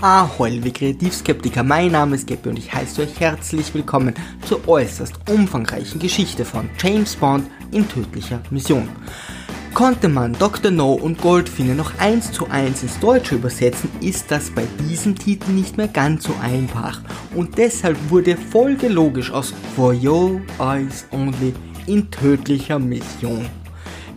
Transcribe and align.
Ahoi, 0.00 0.50
liebe 0.50 0.72
Kreativskeptiker, 0.72 1.62
mein 1.62 1.92
Name 1.92 2.16
ist 2.16 2.26
Geppi 2.26 2.48
und 2.48 2.58
ich 2.58 2.72
heiße 2.74 3.02
euch 3.02 3.20
herzlich 3.20 3.72
willkommen 3.74 4.12
zur 4.44 4.66
äußerst 4.66 5.14
umfangreichen 5.30 6.00
Geschichte 6.00 6.44
von 6.44 6.68
James 6.82 7.14
Bond 7.14 7.48
in 7.70 7.88
tödlicher 7.88 8.40
Mission. 8.50 8.88
Konnte 9.72 10.08
man 10.08 10.32
Dr. 10.34 10.70
No 10.70 10.92
und 10.92 11.20
Goldfinger 11.20 11.74
noch 11.74 11.98
eins 11.98 12.32
zu 12.32 12.48
eins 12.48 12.82
ins 12.82 12.98
Deutsche 12.98 13.36
übersetzen, 13.36 13.88
ist 14.00 14.30
das 14.30 14.50
bei 14.50 14.64
diesem 14.80 15.16
Titel 15.16 15.52
nicht 15.52 15.76
mehr 15.76 15.88
ganz 15.88 16.24
so 16.24 16.34
einfach 16.42 17.00
und 17.34 17.56
deshalb 17.56 17.96
wurde 18.10 18.36
folgelogisch 18.36 19.30
aus 19.30 19.54
For 19.76 19.94
Your 19.94 20.40
Eyes 20.58 21.06
Only 21.12 21.54
in 21.86 22.10
tödlicher 22.10 22.78
Mission 22.78 23.46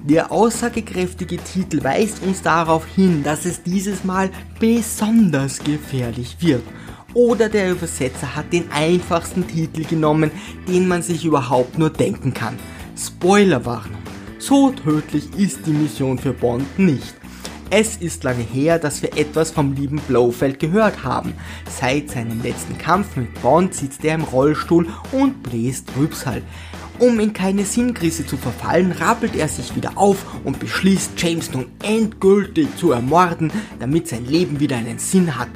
der 0.07 0.31
aussagekräftige 0.31 1.37
Titel 1.37 1.83
weist 1.83 2.23
uns 2.23 2.41
darauf 2.41 2.85
hin, 2.85 3.23
dass 3.23 3.45
es 3.45 3.61
dieses 3.63 4.03
Mal 4.03 4.29
besonders 4.59 5.59
gefährlich 5.59 6.37
wird. 6.39 6.63
Oder 7.13 7.49
der 7.49 7.71
Übersetzer 7.71 8.35
hat 8.35 8.53
den 8.53 8.71
einfachsten 8.71 9.47
Titel 9.47 9.83
genommen, 9.83 10.31
den 10.67 10.87
man 10.87 11.01
sich 11.01 11.25
überhaupt 11.25 11.77
nur 11.77 11.89
denken 11.89 12.33
kann. 12.33 12.57
Spoilerwarnung. 12.97 14.01
So 14.39 14.71
tödlich 14.71 15.27
ist 15.37 15.65
die 15.65 15.71
Mission 15.71 16.17
für 16.17 16.33
Bond 16.33 16.79
nicht. 16.79 17.15
Es 17.69 17.97
ist 17.97 18.23
lange 18.23 18.43
her, 18.43 18.79
dass 18.79 19.01
wir 19.01 19.17
etwas 19.17 19.51
vom 19.51 19.73
lieben 19.73 19.99
Blofeld 20.07 20.57
gehört 20.59 21.03
haben. 21.03 21.33
Seit 21.69 22.11
seinem 22.11 22.41
letzten 22.41 22.77
Kampf 22.77 23.17
mit 23.17 23.41
Bond 23.41 23.73
sitzt 23.73 24.05
er 24.05 24.15
im 24.15 24.23
Rollstuhl 24.23 24.87
und 25.11 25.43
bläst 25.43 25.89
Rübsal. 25.97 26.43
Um 26.99 27.19
in 27.19 27.31
keine 27.31 27.63
Sinnkrise 27.63 28.25
zu 28.25 28.37
verfallen, 28.37 28.91
rappelt 28.91 29.35
er 29.35 29.47
sich 29.47 29.75
wieder 29.75 29.91
auf 29.97 30.25
und 30.43 30.59
beschließt, 30.59 31.11
James 31.17 31.51
nun 31.53 31.67
endgültig 31.83 32.75
zu 32.75 32.91
ermorden, 32.91 33.51
damit 33.79 34.07
sein 34.07 34.25
Leben 34.25 34.59
wieder 34.59 34.77
einen 34.77 34.97
Sinn 34.97 35.37
hat. 35.37 35.49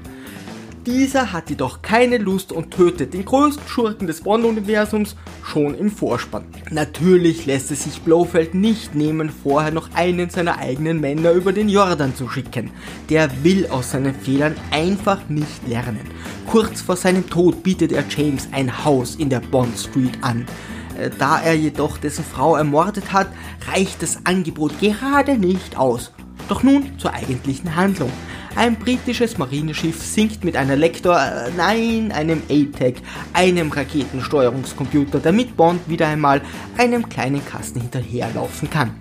Dieser 0.86 1.32
hat 1.32 1.50
jedoch 1.52 1.82
keine 1.84 2.18
Lust 2.18 2.52
und 2.52 2.72
tötet 2.72 3.14
den 3.14 3.26
größten 3.26 3.68
Schurken 3.68 4.08
des 4.08 4.22
Bond-Universums 4.22 5.16
schon 5.44 5.76
im 5.76 5.92
Vorspann. 5.92 6.46
Natürlich 6.72 7.46
lässt 7.46 7.70
es 7.70 7.84
sich 7.84 8.02
Blofeld 8.02 8.56
nicht 8.56 8.96
nehmen, 8.96 9.30
vorher 9.30 9.72
noch 9.72 9.90
einen 9.94 10.32
seiner 10.32 10.58
eigenen 10.58 11.00
Männer 11.00 11.34
über 11.34 11.54
den 11.54 11.70
Jordan 11.70 12.16
zu 12.16 12.28
schicken. 12.30 12.72
Der 13.10 13.30
will 13.44 13.68
aus 13.68 13.92
seinen 13.92 14.16
Fehlern 14.16 14.56
einfach 14.72 15.30
nicht 15.30 15.68
lernen. 15.68 16.02
Kurz 16.48 16.82
vor 16.82 16.96
seinem 16.96 17.30
Tod 17.30 17.62
bietet 17.62 17.92
er 17.92 18.04
James 18.10 18.48
ein 18.52 18.84
Haus 18.84 19.16
in 19.16 19.30
der 19.30 19.40
Bond 19.40 19.78
Street 19.78 20.18
an. 20.22 20.48
Äh, 20.98 21.10
da 21.18 21.40
er 21.42 21.56
jedoch 21.56 21.98
dessen 21.98 22.26
Frau 22.26 22.56
ermordet 22.56 23.14
hat, 23.14 23.28
reicht 23.72 24.02
das 24.02 24.26
Angebot 24.26 24.80
gerade 24.80 25.38
nicht 25.38 25.78
aus. 25.78 26.12
Doch 26.50 26.64
nun 26.64 26.98
zur 26.98 27.14
eigentlichen 27.14 27.76
Handlung. 27.76 28.12
Ein 28.56 28.76
britisches 28.76 29.38
Marineschiff 29.38 30.04
sinkt 30.04 30.44
mit 30.44 30.58
einer 30.58 30.76
Lektor, 30.76 31.18
äh, 31.18 31.52
nein, 31.56 32.12
einem 32.12 32.42
ATEC, 32.50 32.98
einem 33.32 33.72
Raketensteuerungskomputer, 33.72 35.20
damit 35.20 35.56
Bond 35.56 35.88
wieder 35.88 36.08
einmal 36.08 36.42
einem 36.78 37.08
kleinen 37.08 37.46
Kasten 37.46 37.80
hinterherlaufen 37.80 38.70
kann. 38.70 38.92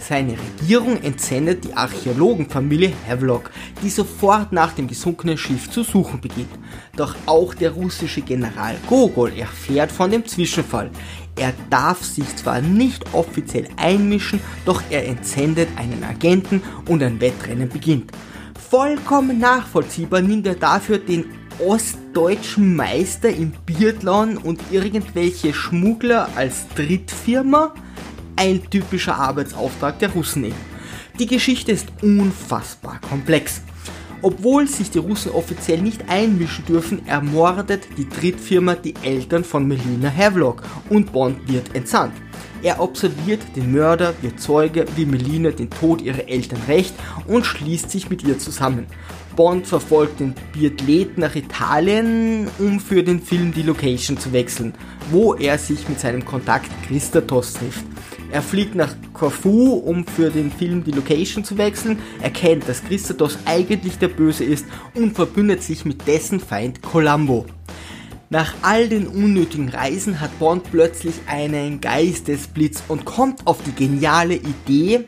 Seine 0.00 0.36
Regierung 0.38 1.02
entsendet 1.02 1.64
die 1.64 1.74
Archäologenfamilie 1.74 2.92
Havelock, 3.08 3.50
die 3.82 3.90
sofort 3.90 4.52
nach 4.52 4.72
dem 4.72 4.86
gesunkenen 4.86 5.36
Schiff 5.36 5.70
zu 5.70 5.82
suchen 5.82 6.20
beginnt. 6.20 6.50
Doch 6.96 7.14
auch 7.26 7.54
der 7.54 7.72
russische 7.72 8.22
General 8.22 8.76
Gogol 8.86 9.32
erfährt 9.36 9.90
von 9.90 10.10
dem 10.10 10.24
Zwischenfall. 10.24 10.90
Er 11.36 11.52
darf 11.70 12.04
sich 12.04 12.36
zwar 12.36 12.60
nicht 12.60 13.12
offiziell 13.12 13.68
einmischen, 13.76 14.40
doch 14.64 14.82
er 14.90 15.06
entsendet 15.06 15.68
einen 15.76 16.02
Agenten 16.04 16.62
und 16.86 17.02
ein 17.02 17.20
Wettrennen 17.20 17.68
beginnt. 17.68 18.10
Vollkommen 18.70 19.38
nachvollziehbar 19.38 20.20
nimmt 20.20 20.46
er 20.46 20.56
dafür 20.56 20.98
den 20.98 21.26
ostdeutschen 21.64 22.76
Meister 22.76 23.30
im 23.30 23.52
Biathlon 23.66 24.36
und 24.36 24.60
irgendwelche 24.70 25.52
Schmuggler 25.52 26.28
als 26.36 26.68
Drittfirma 26.74 27.74
ein 28.38 28.62
typischer 28.70 29.16
Arbeitsauftrag 29.16 29.98
der 29.98 30.12
Russen 30.12 30.44
eben. 30.44 30.78
Die 31.18 31.26
Geschichte 31.26 31.72
ist 31.72 31.88
unfassbar 32.00 33.00
komplex. 33.00 33.60
Obwohl 34.22 34.66
sich 34.66 34.90
die 34.90 34.98
Russen 34.98 35.32
offiziell 35.32 35.80
nicht 35.80 36.08
einmischen 36.08 36.64
dürfen, 36.64 37.06
ermordet 37.06 37.88
die 37.96 38.08
Drittfirma 38.08 38.74
die 38.74 38.94
Eltern 39.02 39.44
von 39.44 39.66
Melina 39.66 40.10
Havelock 40.10 40.62
und 40.88 41.12
Bond 41.12 41.48
wird 41.48 41.74
entsandt. 41.74 42.14
Er 42.62 42.80
observiert 42.80 43.40
den 43.54 43.70
Mörder, 43.72 44.14
wird 44.20 44.40
Zeuge, 44.40 44.84
wie 44.96 45.06
Melina 45.06 45.50
den 45.50 45.70
Tod 45.70 46.00
ihrer 46.00 46.28
Eltern 46.28 46.60
rächt 46.66 46.94
und 47.26 47.46
schließt 47.46 47.90
sich 47.90 48.10
mit 48.10 48.24
ihr 48.24 48.38
zusammen. 48.38 48.86
Bond 49.36 49.68
verfolgt 49.68 50.18
den 50.18 50.34
Biathlet 50.52 51.16
nach 51.16 51.36
Italien, 51.36 52.48
um 52.58 52.80
für 52.80 53.04
den 53.04 53.20
Film 53.22 53.52
die 53.52 53.62
Location 53.62 54.18
zu 54.18 54.32
wechseln, 54.32 54.74
wo 55.12 55.34
er 55.34 55.58
sich 55.58 55.88
mit 55.88 56.00
seinem 56.00 56.24
Kontakt 56.24 56.70
Christatos 56.88 57.52
trifft. 57.52 57.84
Er 58.30 58.42
fliegt 58.42 58.74
nach 58.74 58.94
Corfu, 59.14 59.72
um 59.72 60.04
für 60.06 60.30
den 60.30 60.50
Film 60.50 60.84
die 60.84 60.90
Location 60.90 61.44
zu 61.44 61.56
wechseln, 61.56 61.98
erkennt, 62.20 62.68
dass 62.68 62.84
Christatos 62.84 63.38
eigentlich 63.46 63.98
der 63.98 64.08
Böse 64.08 64.44
ist 64.44 64.66
und 64.94 65.14
verbündet 65.14 65.62
sich 65.62 65.86
mit 65.86 66.06
dessen 66.06 66.38
Feind 66.38 66.82
Columbo. 66.82 67.46
Nach 68.30 68.52
all 68.60 68.88
den 68.90 69.06
unnötigen 69.06 69.70
Reisen 69.70 70.20
hat 70.20 70.38
Bond 70.38 70.70
plötzlich 70.70 71.14
einen 71.26 71.80
Geistesblitz 71.80 72.82
und 72.88 73.06
kommt 73.06 73.46
auf 73.46 73.62
die 73.62 73.72
geniale 73.72 74.34
Idee, 74.34 75.06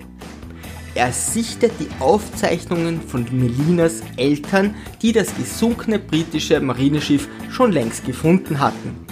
er 0.95 1.13
sichtet 1.13 1.73
die 1.79 1.89
Aufzeichnungen 2.01 3.01
von 3.01 3.25
Melinas 3.31 4.03
Eltern, 4.17 4.75
die 5.03 5.13
das 5.13 5.37
gesunkene 5.37 6.01
britische 6.01 6.61
Marineschiff 6.61 7.29
schon 7.51 7.71
längst 7.71 8.05
gefunden 8.05 8.59
hatten. 8.59 9.10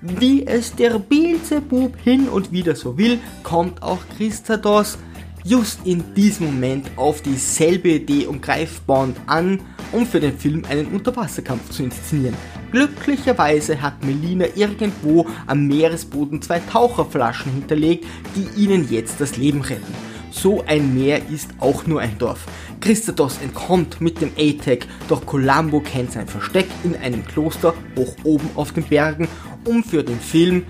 Wie 0.00 0.46
es 0.46 0.74
der 0.76 0.98
Beelzebub 0.98 1.96
hin 1.96 2.28
und 2.28 2.52
wieder 2.52 2.76
so 2.76 2.96
will, 2.96 3.18
kommt 3.42 3.82
auch 3.82 3.98
Christados 4.16 4.96
just 5.44 5.80
in 5.84 6.14
diesem 6.14 6.46
Moment 6.46 6.90
auf 6.96 7.20
dieselbe 7.22 7.88
Idee 7.90 8.26
und 8.26 8.40
greift 8.40 8.86
Bond 8.86 9.16
an, 9.26 9.60
um 9.90 10.06
für 10.06 10.20
den 10.20 10.38
Film 10.38 10.64
einen 10.68 10.86
Unterwasserkampf 10.88 11.70
zu 11.70 11.82
inszenieren. 11.82 12.36
Glücklicherweise 12.70 13.80
hat 13.80 14.04
Melina 14.04 14.46
irgendwo 14.54 15.26
am 15.46 15.66
Meeresboden 15.66 16.42
zwei 16.42 16.60
Taucherflaschen 16.60 17.52
hinterlegt, 17.52 18.04
die 18.36 18.62
ihnen 18.62 18.88
jetzt 18.90 19.20
das 19.20 19.36
Leben 19.36 19.62
retten. 19.62 20.07
So 20.30 20.64
ein 20.66 20.94
Meer 20.94 21.20
ist 21.28 21.50
auch 21.58 21.86
nur 21.86 22.00
ein 22.00 22.18
Dorf. 22.18 22.46
Christados 22.80 23.38
entkommt 23.42 24.00
mit 24.00 24.20
dem 24.20 24.30
ATEC, 24.38 24.86
doch 25.08 25.26
Columbo 25.26 25.80
kennt 25.80 26.12
sein 26.12 26.28
Versteck 26.28 26.66
in 26.84 26.94
einem 26.96 27.26
Kloster 27.26 27.74
hoch 27.96 28.14
oben 28.24 28.48
auf 28.54 28.72
den 28.72 28.84
Bergen 28.84 29.28
um 29.64 29.84
für 29.84 30.02
den 30.02 30.18
Film 30.18 30.64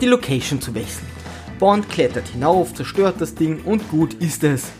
die 0.00 0.06
Location 0.06 0.60
zu 0.60 0.74
wechseln. 0.74 1.06
Bond 1.58 1.88
klettert 1.88 2.28
hinauf, 2.28 2.74
zerstört 2.74 3.16
das 3.20 3.34
Ding 3.34 3.60
und 3.64 3.88
gut 3.88 4.14
ist 4.14 4.42
es. 4.42 4.70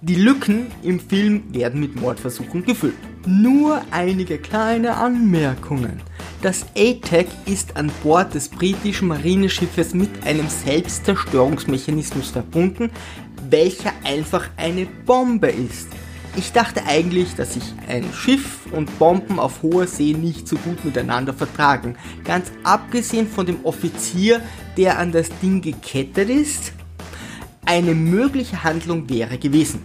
Die 0.00 0.16
Lücken 0.16 0.66
im 0.82 0.98
Film 0.98 1.44
werden 1.54 1.80
mit 1.80 1.94
Mordversuchen 1.94 2.64
gefüllt. 2.64 2.96
Nur 3.26 3.82
einige 3.92 4.38
kleine 4.38 4.96
Anmerkungen. 4.96 6.02
Das 6.42 6.66
ATAC 6.76 7.28
ist 7.46 7.76
an 7.76 7.92
Bord 8.02 8.34
des 8.34 8.48
britischen 8.48 9.06
Marineschiffes 9.06 9.94
mit 9.94 10.26
einem 10.26 10.48
Selbstzerstörungsmechanismus 10.48 12.30
verbunden, 12.30 12.90
welcher 13.48 13.92
einfach 14.02 14.50
eine 14.56 14.86
Bombe 15.06 15.50
ist. 15.50 15.86
Ich 16.34 16.50
dachte 16.50 16.84
eigentlich, 16.84 17.36
dass 17.36 17.54
sich 17.54 17.62
ein 17.86 18.12
Schiff 18.12 18.66
und 18.72 18.98
Bomben 18.98 19.38
auf 19.38 19.62
hoher 19.62 19.86
See 19.86 20.14
nicht 20.14 20.48
so 20.48 20.56
gut 20.56 20.84
miteinander 20.84 21.32
vertragen. 21.32 21.94
Ganz 22.24 22.50
abgesehen 22.64 23.28
von 23.28 23.46
dem 23.46 23.64
Offizier, 23.64 24.40
der 24.76 24.98
an 24.98 25.12
das 25.12 25.28
Ding 25.40 25.60
gekettet 25.60 26.28
ist. 26.28 26.72
Eine 27.64 27.94
mögliche 27.94 28.64
Handlung 28.64 29.08
wäre 29.08 29.38
gewesen. 29.38 29.80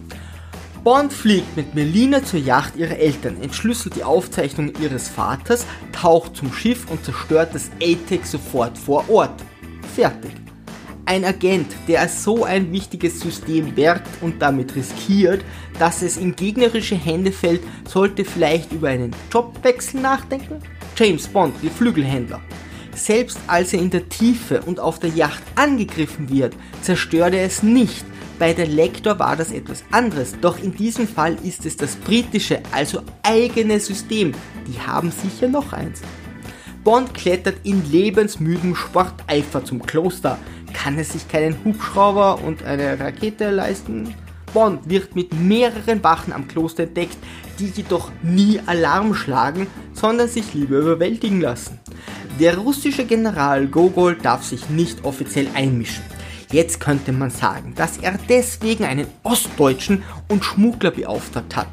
Bond 0.84 1.12
fliegt 1.12 1.56
mit 1.56 1.74
Melina 1.74 2.22
zur 2.22 2.40
Yacht 2.40 2.76
ihrer 2.76 2.96
Eltern, 2.96 3.42
entschlüsselt 3.42 3.96
die 3.96 4.04
Aufzeichnungen 4.04 4.72
ihres 4.80 5.08
Vaters, 5.08 5.66
taucht 5.92 6.36
zum 6.36 6.52
Schiff 6.52 6.90
und 6.90 7.04
zerstört 7.04 7.54
das 7.54 7.70
ATEC 7.82 8.24
sofort 8.24 8.78
vor 8.78 9.04
Ort. 9.10 9.42
Fertig. 9.94 10.30
Ein 11.04 11.24
Agent, 11.24 11.74
der 11.88 12.08
so 12.08 12.44
ein 12.44 12.70
wichtiges 12.70 13.20
System 13.20 13.76
wehrt 13.76 14.02
und 14.20 14.40
damit 14.40 14.76
riskiert, 14.76 15.42
dass 15.78 16.02
es 16.02 16.16
in 16.16 16.36
gegnerische 16.36 16.96
Hände 16.96 17.32
fällt, 17.32 17.62
sollte 17.88 18.24
vielleicht 18.24 18.72
über 18.72 18.88
einen 18.88 19.14
Jobwechsel 19.32 20.00
nachdenken? 20.00 20.62
James 20.96 21.26
Bond, 21.26 21.54
wie 21.62 21.70
Flügelhändler. 21.70 22.40
Selbst 22.94 23.38
als 23.46 23.72
er 23.72 23.80
in 23.80 23.90
der 23.90 24.08
Tiefe 24.08 24.60
und 24.62 24.80
auf 24.80 24.98
der 24.98 25.10
Yacht 25.10 25.42
angegriffen 25.54 26.28
wird, 26.28 26.54
zerstört 26.82 27.34
er 27.34 27.44
es 27.44 27.62
nicht. 27.62 28.04
Bei 28.38 28.52
der 28.52 28.68
Lektor 28.68 29.18
war 29.18 29.34
das 29.34 29.50
etwas 29.50 29.82
anderes, 29.90 30.36
doch 30.40 30.62
in 30.62 30.72
diesem 30.72 31.08
Fall 31.08 31.36
ist 31.42 31.66
es 31.66 31.76
das 31.76 31.96
britische, 31.96 32.60
also 32.70 33.02
eigene 33.24 33.80
System. 33.80 34.32
Die 34.68 34.78
haben 34.80 35.10
sicher 35.10 35.48
noch 35.48 35.72
eins. 35.72 36.02
Bond 36.84 37.12
klettert 37.14 37.56
in 37.64 37.90
lebensmüdem 37.90 38.76
Sporteifer 38.76 39.64
zum 39.64 39.82
Kloster, 39.82 40.38
kann 40.72 40.98
es 40.98 41.12
sich 41.12 41.26
keinen 41.26 41.56
Hubschrauber 41.64 42.40
und 42.44 42.62
eine 42.62 43.00
Rakete 43.00 43.50
leisten? 43.50 44.14
Bond 44.54 44.88
wird 44.88 45.16
mit 45.16 45.34
mehreren 45.34 46.02
Wachen 46.04 46.32
am 46.32 46.46
Kloster 46.46 46.84
entdeckt, 46.84 47.18
die 47.58 47.66
jedoch 47.66 48.12
nie 48.22 48.60
Alarm 48.66 49.14
schlagen, 49.14 49.66
sondern 49.92 50.28
sich 50.28 50.54
lieber 50.54 50.78
überwältigen 50.78 51.40
lassen. 51.40 51.80
Der 52.38 52.56
russische 52.56 53.04
General 53.04 53.66
Gogol 53.66 54.14
darf 54.14 54.44
sich 54.44 54.70
nicht 54.70 55.04
offiziell 55.04 55.48
einmischen. 55.54 56.04
Jetzt 56.50 56.80
könnte 56.80 57.12
man 57.12 57.30
sagen, 57.30 57.74
dass 57.76 57.98
er 57.98 58.18
deswegen 58.28 58.84
einen 58.84 59.06
Ostdeutschen 59.22 60.02
und 60.28 60.44
Schmuggler 60.44 60.90
beauftragt 60.90 61.54
hat. 61.56 61.68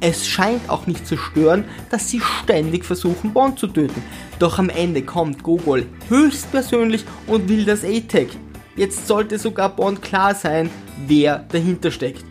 Es 0.00 0.26
scheint 0.26 0.70
auch 0.70 0.86
nicht 0.86 1.06
zu 1.06 1.18
stören, 1.18 1.64
dass 1.90 2.08
sie 2.08 2.20
ständig 2.20 2.84
versuchen, 2.84 3.32
Bond 3.32 3.58
zu 3.58 3.66
töten. 3.66 4.02
Doch 4.38 4.58
am 4.58 4.70
Ende 4.70 5.02
kommt 5.02 5.42
Gogol 5.42 5.86
höchstpersönlich 6.08 7.04
und 7.26 7.48
will 7.48 7.64
das 7.64 7.84
A-Tag. 7.84 8.28
Jetzt 8.74 9.06
sollte 9.06 9.38
sogar 9.38 9.74
Bond 9.74 10.00
klar 10.02 10.34
sein, 10.34 10.70
wer 11.06 11.38
dahinter 11.50 11.90
steckt. 11.90 12.24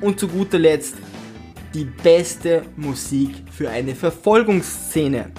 Und 0.00 0.20
zu 0.20 0.28
guter 0.28 0.58
Letzt 0.58 0.96
die 1.74 1.84
beste 1.84 2.62
Musik 2.76 3.30
für 3.50 3.68
eine 3.68 3.94
Verfolgungsszene. 3.94 5.32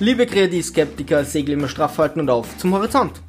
Liebe 0.00 0.26
Kreativskeptiker, 0.26 1.24
segel 1.24 1.54
immer 1.54 1.68
straff 1.68 1.98
halten 1.98 2.18
und 2.18 2.28
auf 2.28 2.58
zum 2.58 2.74
Horizont. 2.74 3.20